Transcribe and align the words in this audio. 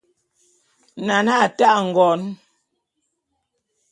Nane 1.05 1.33
a 1.45 1.47
ta'e 1.57 1.81
ngon. 1.87 2.21